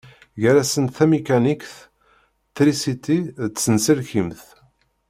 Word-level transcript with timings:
Gar-asent 0.41 0.93
tamikanikt, 0.95 1.69
trisiti 2.55 3.17
d 3.51 3.53
tsenselkimt. 3.53 4.41